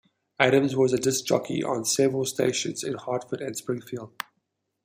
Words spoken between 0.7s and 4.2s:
was a disc jockey on several stations in Hartford and Springfield.